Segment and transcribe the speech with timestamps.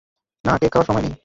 [0.45, 1.13] না, কেক খাওয়ার সময় নেই।